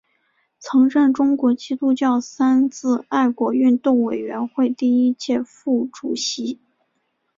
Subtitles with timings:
[0.57, 6.59] 曾任中国基督教三自爱国运动委员会第一届副主席。